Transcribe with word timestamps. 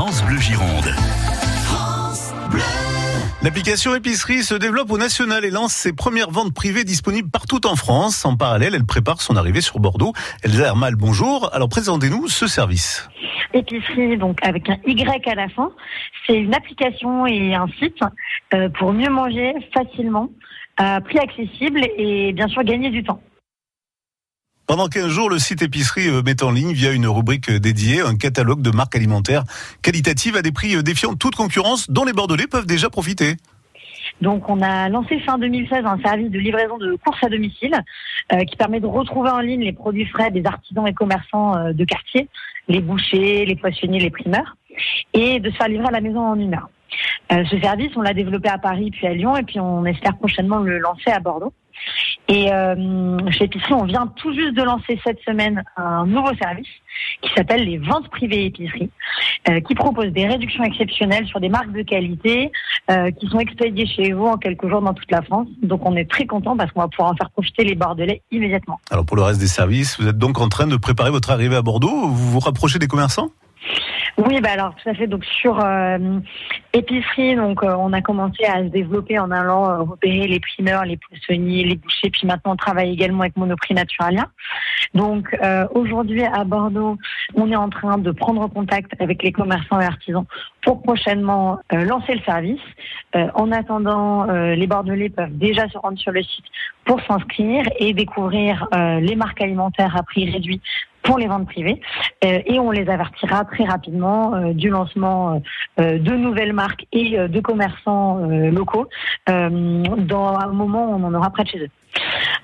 France 0.00 0.24
Bleu 0.26 0.38
Gironde. 0.38 0.94
L'application 3.42 3.96
épicerie 3.96 4.44
se 4.44 4.54
développe 4.54 4.92
au 4.92 4.96
national 4.96 5.44
et 5.44 5.50
lance 5.50 5.72
ses 5.72 5.92
premières 5.92 6.30
ventes 6.30 6.54
privées 6.54 6.84
disponibles 6.84 7.28
partout 7.28 7.66
en 7.66 7.74
France. 7.74 8.24
En 8.24 8.36
parallèle, 8.36 8.76
elle 8.76 8.86
prépare 8.86 9.20
son 9.20 9.34
arrivée 9.34 9.60
sur 9.60 9.80
Bordeaux. 9.80 10.12
Elsa 10.44 10.66
Hermal, 10.66 10.94
bonjour. 10.94 11.52
Alors 11.52 11.68
présentez-nous 11.68 12.28
ce 12.28 12.46
service. 12.46 13.08
Épicerie, 13.52 14.16
donc 14.16 14.38
avec 14.46 14.70
un 14.70 14.76
Y 14.86 15.28
à 15.28 15.34
la 15.34 15.48
fin, 15.48 15.72
c'est 16.28 16.38
une 16.38 16.54
application 16.54 17.26
et 17.26 17.56
un 17.56 17.66
site 17.80 17.98
euh, 18.54 18.68
pour 18.68 18.92
mieux 18.92 19.10
manger 19.10 19.52
facilement, 19.74 20.30
à 20.76 21.00
prix 21.00 21.18
accessible 21.18 21.80
et 21.96 22.32
bien 22.34 22.46
sûr 22.46 22.62
gagner 22.62 22.90
du 22.90 23.02
temps. 23.02 23.20
Pendant 24.68 24.88
15 24.88 25.08
jours, 25.08 25.30
le 25.30 25.38
site 25.38 25.62
épicerie 25.62 26.08
euh, 26.08 26.20
met 26.22 26.42
en 26.42 26.50
ligne 26.50 26.72
via 26.72 26.92
une 26.92 27.06
rubrique 27.06 27.48
euh, 27.48 27.58
dédiée 27.58 28.02
un 28.02 28.16
catalogue 28.16 28.60
de 28.60 28.70
marques 28.70 28.94
alimentaires 28.94 29.44
qualitatives 29.80 30.36
à 30.36 30.42
des 30.42 30.52
prix 30.52 30.76
euh, 30.76 30.82
défiant 30.82 31.14
toute 31.14 31.36
concurrence 31.36 31.90
dont 31.90 32.04
les 32.04 32.12
Bordelais 32.12 32.46
peuvent 32.46 32.66
déjà 32.66 32.90
profiter. 32.90 33.36
Donc 34.20 34.46
on 34.50 34.60
a 34.60 34.90
lancé 34.90 35.20
fin 35.20 35.38
2016 35.38 35.86
un 35.86 35.98
service 36.00 36.30
de 36.30 36.38
livraison 36.38 36.76
de 36.76 36.98
courses 37.02 37.24
à 37.24 37.30
domicile 37.30 37.82
qui 38.46 38.56
permet 38.56 38.80
de 38.80 38.86
retrouver 38.86 39.30
en 39.30 39.40
ligne 39.40 39.62
les 39.62 39.72
produits 39.72 40.04
frais 40.04 40.30
des 40.30 40.44
artisans 40.44 40.86
et 40.86 40.92
commerçants 40.92 41.72
de 41.72 41.84
quartier, 41.84 42.28
les 42.68 42.80
bouchers, 42.80 43.46
les 43.46 43.56
poissonniers, 43.56 44.00
les 44.00 44.10
primeurs, 44.10 44.56
et 45.14 45.40
de 45.40 45.50
se 45.50 45.56
faire 45.56 45.68
livrer 45.68 45.86
à 45.86 45.92
la 45.92 46.00
maison 46.00 46.20
en 46.20 46.38
une 46.38 46.54
heure. 46.54 46.68
Euh, 47.32 47.44
ce 47.50 47.60
service, 47.60 47.90
on 47.96 48.02
l'a 48.02 48.14
développé 48.14 48.48
à 48.48 48.58
Paris 48.58 48.90
puis 48.90 49.06
à 49.06 49.14
Lyon 49.14 49.36
et 49.36 49.42
puis 49.42 49.60
on 49.60 49.84
espère 49.84 50.16
prochainement 50.16 50.58
le 50.58 50.78
lancer 50.78 51.10
à 51.10 51.20
Bordeaux. 51.20 51.52
Et 52.28 52.52
euh, 52.52 53.16
chez 53.30 53.44
Épicerie, 53.44 53.72
on 53.72 53.84
vient 53.84 54.06
tout 54.16 54.32
juste 54.34 54.54
de 54.54 54.62
lancer 54.62 55.00
cette 55.04 55.20
semaine 55.20 55.64
un 55.76 56.04
nouveau 56.06 56.34
service 56.40 56.68
qui 57.22 57.30
s'appelle 57.34 57.64
les 57.64 57.78
ventes 57.78 58.08
privées 58.10 58.46
épicerie, 58.46 58.90
euh, 59.48 59.60
qui 59.60 59.74
propose 59.74 60.08
des 60.08 60.26
réductions 60.26 60.62
exceptionnelles 60.64 61.26
sur 61.26 61.40
des 61.40 61.48
marques 61.48 61.72
de 61.72 61.82
qualité 61.82 62.52
euh, 62.90 63.10
qui 63.12 63.28
sont 63.28 63.38
expédiées 63.38 63.86
chez 63.86 64.12
vous 64.12 64.26
en 64.26 64.36
quelques 64.36 64.68
jours 64.68 64.82
dans 64.82 64.92
toute 64.92 65.10
la 65.10 65.22
France. 65.22 65.48
Donc 65.62 65.86
on 65.86 65.96
est 65.96 66.10
très 66.10 66.26
content 66.26 66.56
parce 66.56 66.70
qu'on 66.72 66.80
va 66.80 66.88
pouvoir 66.88 67.12
en 67.12 67.16
faire 67.16 67.30
profiter 67.30 67.64
les 67.64 67.74
Bordelais 67.74 68.22
immédiatement. 68.30 68.78
Alors 68.90 69.06
pour 69.06 69.16
le 69.16 69.22
reste 69.22 69.40
des 69.40 69.46
services, 69.46 69.98
vous 69.98 70.08
êtes 70.08 70.18
donc 70.18 70.38
en 70.38 70.48
train 70.48 70.66
de 70.66 70.76
préparer 70.76 71.10
votre 71.10 71.30
arrivée 71.30 71.56
à 71.56 71.62
Bordeaux. 71.62 72.08
Vous 72.08 72.32
vous 72.32 72.40
rapprochez 72.40 72.78
des 72.78 72.88
commerçants? 72.88 73.30
Oui, 74.18 74.40
bah 74.40 74.50
alors 74.52 74.74
tout 74.74 74.88
à 74.88 74.94
fait. 74.94 75.06
Donc 75.06 75.24
sur 75.24 75.58
euh, 75.64 76.18
épicerie, 76.72 77.34
donc 77.34 77.62
euh, 77.62 77.74
on 77.78 77.92
a 77.92 78.02
commencé 78.02 78.44
à 78.44 78.58
se 78.58 78.68
développer 78.68 79.18
en 79.18 79.30
allant 79.30 79.70
euh, 79.70 79.82
repérer 79.82 80.26
les 80.26 80.40
primeurs, 80.40 80.84
les 80.84 80.96
poissonniers, 80.96 81.64
les 81.64 81.76
bouchers. 81.76 82.10
Puis 82.10 82.26
maintenant, 82.26 82.52
on 82.52 82.56
travaille 82.56 82.92
également 82.92 83.22
avec 83.22 83.36
Monoprix 83.36 83.74
Naturalia. 83.74 84.26
Donc 84.94 85.36
euh, 85.42 85.66
aujourd'hui 85.74 86.24
à 86.24 86.44
Bordeaux, 86.44 86.96
on 87.34 87.50
est 87.50 87.56
en 87.56 87.70
train 87.70 87.98
de 87.98 88.10
prendre 88.10 88.46
contact 88.48 88.92
avec 89.00 89.22
les 89.22 89.32
commerçants 89.32 89.80
et 89.80 89.84
artisans 89.84 90.24
pour 90.62 90.82
prochainement 90.82 91.58
euh, 91.72 91.84
lancer 91.84 92.14
le 92.14 92.20
service. 92.20 92.60
Euh, 93.16 93.28
en 93.34 93.50
attendant, 93.52 94.28
euh, 94.28 94.54
les 94.54 94.66
Bordelais 94.66 95.08
peuvent 95.08 95.36
déjà 95.36 95.68
se 95.68 95.78
rendre 95.78 95.98
sur 95.98 96.12
le 96.12 96.22
site 96.22 96.44
pour 96.84 97.00
s'inscrire 97.02 97.64
et 97.78 97.92
découvrir 97.92 98.66
les 98.72 99.14
marques 99.14 99.42
alimentaires 99.42 99.94
à 99.94 100.02
prix 100.02 100.30
réduit 100.30 100.62
pour 101.02 101.18
les 101.18 101.26
ventes 101.26 101.46
privées 101.46 101.80
et 102.22 102.58
on 102.58 102.70
les 102.70 102.88
avertira 102.88 103.44
très 103.44 103.64
rapidement 103.64 104.34
euh, 104.34 104.52
du 104.52 104.68
lancement 104.70 105.40
euh, 105.78 105.98
de 105.98 106.12
nouvelles 106.16 106.52
marques 106.52 106.86
et 106.92 107.18
euh, 107.18 107.28
de 107.28 107.40
commerçants 107.40 108.18
euh, 108.18 108.50
locaux 108.50 108.88
euh, 109.28 109.82
dans 109.98 110.36
un 110.36 110.48
moment 110.48 110.90
où 110.90 110.94
on 110.94 111.04
en 111.04 111.14
aura 111.14 111.30
près 111.30 111.44
de 111.44 111.48
chez 111.48 111.58
eux. 111.58 111.70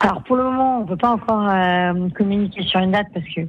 Alors 0.00 0.22
pour 0.22 0.36
le 0.36 0.44
moment, 0.44 0.80
on 0.80 0.86
peut 0.86 0.96
pas 0.96 1.10
encore 1.10 1.48
euh, 1.48 2.08
communiquer 2.16 2.62
sur 2.62 2.80
une 2.80 2.92
date 2.92 3.06
parce 3.12 3.26
que 3.26 3.42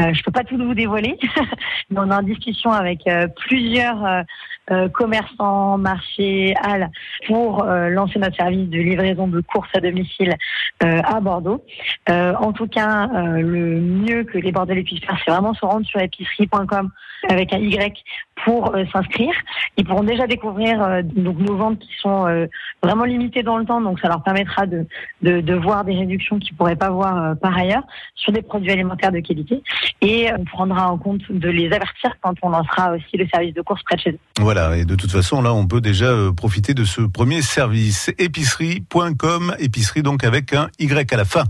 euh, 0.00 0.14
je 0.14 0.22
peux 0.22 0.30
pas 0.30 0.44
tout 0.44 0.56
vous 0.56 0.74
dévoiler, 0.74 1.18
mais 1.90 1.98
on 1.98 2.10
est 2.10 2.14
en 2.14 2.22
discussion 2.22 2.70
avec 2.72 3.06
euh, 3.06 3.26
plusieurs 3.36 4.04
euh, 4.04 4.22
euh, 4.70 4.88
commerçants, 4.88 5.78
marchés, 5.78 6.54
halles 6.62 6.90
pour 7.26 7.64
euh, 7.64 7.88
lancer 7.88 8.20
notre 8.20 8.36
service 8.36 8.68
de 8.68 8.78
livraison 8.78 9.26
de 9.26 9.40
courses 9.40 9.68
à 9.74 9.80
domicile 9.80 10.36
euh, 10.84 11.00
à 11.02 11.18
Bordeaux. 11.20 11.64
En 12.08 12.52
tout 12.52 12.66
cas, 12.66 13.08
le 13.38 13.80
mieux 13.80 14.24
que 14.24 14.38
les 14.38 14.52
Bordelais 14.52 14.82
puissent 14.82 15.04
faire, 15.04 15.18
c'est 15.24 15.30
vraiment 15.30 15.54
se 15.54 15.64
rendre 15.64 15.86
sur 15.86 16.00
épicerie.com 16.00 16.90
avec 17.28 17.52
un 17.52 17.58
Y 17.58 17.96
pour 18.44 18.74
s'inscrire. 18.92 19.34
Ils 19.76 19.84
pourront 19.84 20.02
déjà 20.02 20.26
découvrir 20.26 21.02
donc 21.04 21.38
nos 21.38 21.56
ventes 21.56 21.78
qui 21.78 21.92
sont 22.00 22.48
vraiment 22.82 23.04
limitées 23.04 23.42
dans 23.42 23.58
le 23.58 23.64
temps, 23.64 23.80
donc 23.80 24.00
ça 24.00 24.08
leur 24.08 24.22
permettra 24.22 24.66
de, 24.66 24.86
de, 25.22 25.40
de 25.40 25.54
voir 25.54 25.84
des 25.84 25.94
réductions 25.94 26.38
qu'ils 26.38 26.56
pourraient 26.56 26.76
pas 26.76 26.90
voir 26.90 27.36
par 27.36 27.56
ailleurs 27.56 27.84
sur 28.14 28.32
des 28.32 28.42
produits 28.42 28.72
alimentaires 28.72 29.12
de 29.12 29.20
qualité. 29.20 29.62
Et 30.00 30.28
on 30.38 30.44
prendra 30.44 30.90
en 30.90 30.98
compte 30.98 31.22
de 31.30 31.48
les 31.48 31.66
avertir 31.66 32.12
quand 32.20 32.34
on 32.42 32.50
lancera 32.50 32.92
aussi 32.92 33.16
le 33.16 33.26
service 33.28 33.54
de 33.54 33.62
course 33.62 33.82
près 33.84 33.96
de 33.96 34.00
chez 34.00 34.10
eux. 34.10 34.18
Voilà, 34.40 34.76
et 34.76 34.84
de 34.84 34.94
toute 34.94 35.10
façon, 35.10 35.42
là, 35.42 35.52
on 35.52 35.66
peut 35.66 35.80
déjà 35.80 36.06
euh, 36.06 36.32
profiter 36.32 36.74
de 36.74 36.84
ce 36.84 37.02
premier 37.02 37.42
service. 37.42 38.10
Épicerie.com, 38.18 39.54
épicerie 39.58 40.02
donc 40.02 40.24
avec 40.24 40.52
un 40.52 40.68
Y 40.78 41.12
à 41.12 41.16
la 41.16 41.24
fin. 41.24 41.44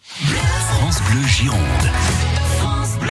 France 0.00 1.00
Bleu 1.10 1.26
Gironde. 1.26 2.31